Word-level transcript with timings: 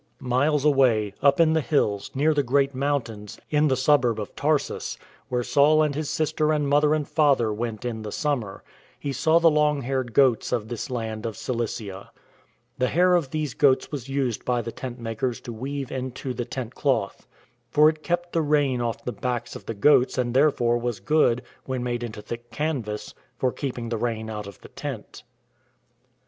Miles 0.23 0.65
away, 0.65 1.13
up 1.21 1.39
in 1.39 1.53
the 1.53 1.61
hills, 1.61 2.09
near 2.15 2.33
the 2.33 2.41
great 2.41 2.73
mountains, 2.73 3.39
in 3.51 3.67
the 3.67 3.77
suburb 3.77 4.19
of 4.19 4.35
Tarsus, 4.35 4.97
where 5.29 5.43
Saul 5.43 5.83
and 5.83 5.93
his 5.93 6.09
sister 6.09 6.51
and 6.51 6.67
mother 6.67 6.95
and 6.95 7.07
father 7.07 7.53
went 7.53 7.85
in 7.85 8.01
the 8.01 8.11
summer, 8.11 8.63
he 8.99 9.13
saw 9.13 9.37
the 9.37 9.51
long 9.51 9.83
haired 9.83 10.13
goats 10.13 10.51
of 10.51 10.69
this 10.69 10.89
land 10.89 11.27
of 11.27 11.37
Cilicia. 11.37 12.09
The 12.79 12.87
hair 12.87 13.13
of 13.13 13.29
these 13.29 13.53
goats 13.53 13.91
was 13.91 14.09
used 14.09 14.43
by 14.43 14.63
the 14.63 14.71
tent 14.71 14.99
makers 14.99 15.39
to 15.41 15.53
weave 15.53 15.91
into 15.91 16.33
the 16.33 16.45
tent 16.45 16.73
cloth. 16.73 17.27
For 17.69 17.87
it 17.87 18.01
kept 18.01 18.33
the 18.33 18.41
rain 18.41 18.81
off 18.81 19.05
the 19.05 19.11
backs 19.13 19.55
of 19.55 19.67
the 19.67 19.75
goats 19.75 20.17
and 20.17 20.33
therefore 20.33 20.79
was 20.79 20.99
good, 20.99 21.43
when 21.67 21.83
made 21.83 22.01
into 22.01 22.23
thick 22.23 22.49
canvas, 22.49 23.13
for 23.37 23.51
keeping 23.51 23.89
the 23.89 23.97
rain 23.97 24.31
out 24.31 24.47
of 24.47 24.61
the 24.61 24.69
tent. 24.69 25.21